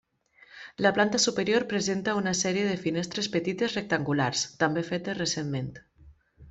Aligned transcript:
La 0.85 0.91
planta 0.95 1.19
superior 1.23 1.67
presenta 1.73 2.15
una 2.21 2.33
sèrie 2.41 2.65
de 2.69 2.73
finestres 2.87 3.31
petites 3.37 3.79
rectangulars, 3.81 4.47
també 4.65 4.89
fetes 4.93 5.25
recentment. 5.25 5.75